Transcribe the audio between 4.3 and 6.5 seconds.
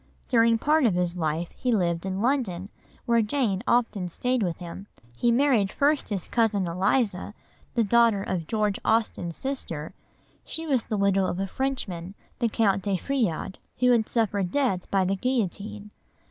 with him. He married first his